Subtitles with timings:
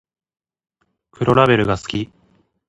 [1.11, 2.11] 黒ラベルが好き